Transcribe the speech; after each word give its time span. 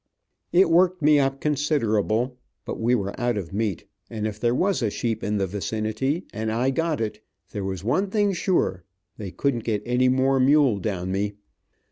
It 0.51 0.71
worked 0.71 1.03
me 1.03 1.19
up 1.19 1.39
considerable, 1.39 2.39
but 2.65 2.79
we 2.79 2.95
were 2.95 3.13
out 3.21 3.37
of 3.37 3.53
meat, 3.53 3.85
and 4.09 4.25
if 4.25 4.39
there 4.39 4.55
was 4.55 4.81
a 4.81 4.89
sheep 4.89 5.23
in 5.23 5.37
the 5.37 5.45
vicinity, 5.45 6.25
and 6.33 6.51
I 6.51 6.71
got 6.71 6.99
it, 6.99 7.21
there 7.51 7.63
was 7.63 7.83
one 7.83 8.09
thing 8.09 8.33
sure, 8.33 8.83
they 9.17 9.29
couldn't 9.29 9.63
get 9.63 9.83
any 9.85 10.09
more 10.09 10.39
mule 10.39 10.79
down 10.79 11.11
me. 11.11 11.33